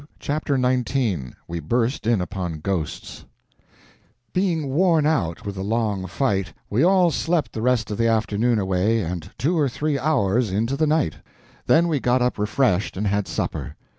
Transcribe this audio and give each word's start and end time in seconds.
Chapter 0.19 0.57
19 0.57 1.35
We 1.47 1.59
Burst 1.59 2.07
In 2.07 2.21
Upon 2.21 2.59
Ghosts 2.59 3.25
BEING 4.33 4.69
WORN 4.73 5.05
out 5.05 5.45
with 5.45 5.53
the 5.53 5.63
long 5.63 6.07
fight, 6.07 6.53
we 6.71 6.81
all 6.83 7.11
slept 7.11 7.53
the 7.53 7.61
rest 7.61 7.91
of 7.91 7.99
the 7.99 8.07
afternoon 8.07 8.57
away 8.57 9.01
and 9.01 9.29
two 9.37 9.59
or 9.59 9.69
three 9.69 9.99
hours 9.99 10.51
into 10.51 10.75
the 10.75 10.87
night. 10.87 11.17
Then 11.67 11.87
we 11.87 11.99
got 11.99 12.23
up 12.23 12.39
refreshed, 12.39 12.97
and 12.97 13.05
had 13.05 13.27
supper. 13.27 13.75